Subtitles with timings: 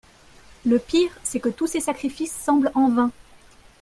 [0.65, 3.11] Le pire, c’est que tous ces sacrifices semblent en vain.